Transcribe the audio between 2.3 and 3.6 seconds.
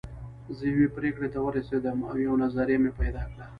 نظريه مې پيدا کړه.